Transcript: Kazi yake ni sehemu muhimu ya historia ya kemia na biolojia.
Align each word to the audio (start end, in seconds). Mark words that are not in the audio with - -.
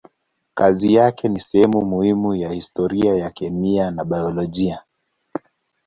Kazi 0.53 0.93
yake 0.93 1.29
ni 1.29 1.39
sehemu 1.39 1.81
muhimu 1.85 2.35
ya 2.35 2.51
historia 2.51 3.15
ya 3.15 3.29
kemia 3.31 3.91
na 3.91 4.05
biolojia. 4.05 4.83